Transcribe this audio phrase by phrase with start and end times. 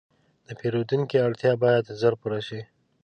[0.47, 2.61] د پیرودونکي اړتیا باید ژر پوره شي.